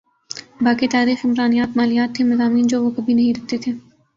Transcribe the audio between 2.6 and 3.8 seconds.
جو وہ کبھی نہیں رکھتے تھے